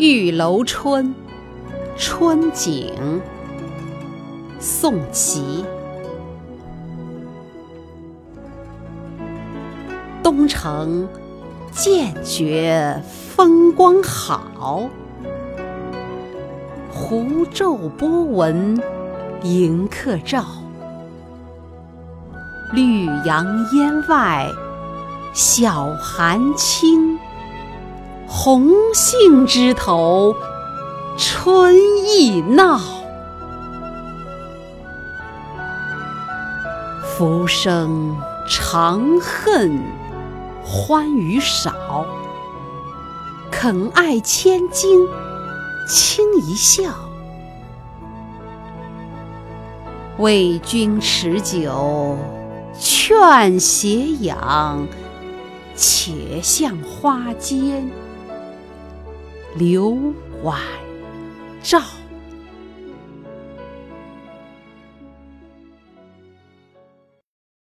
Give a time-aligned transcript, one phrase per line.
[0.00, 1.14] 玉楼春，
[1.94, 3.20] 春景。
[4.58, 5.62] 宋琦。
[10.22, 11.06] 东城
[11.70, 14.88] 渐觉风光好，
[16.90, 18.82] 湖皱波纹
[19.42, 20.46] 迎客照。
[22.72, 23.44] 绿杨
[23.74, 24.48] 烟外
[25.34, 27.18] 晓寒轻，
[28.32, 30.36] 红杏枝头
[31.18, 31.74] 春
[32.06, 32.80] 意闹。
[37.02, 38.16] 浮生
[38.48, 39.82] 长恨
[40.64, 42.06] 欢娱少，
[43.50, 45.08] 肯爱千金
[45.88, 46.94] 轻一笑。
[50.18, 52.16] 为君持酒。
[52.78, 54.86] 劝斜阳，
[55.74, 57.90] 且向花间
[59.56, 59.96] 留
[60.42, 60.60] 晚
[61.62, 61.99] 照。